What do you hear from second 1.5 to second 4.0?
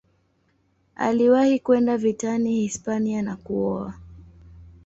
kwenda vitani Hispania na kuoa.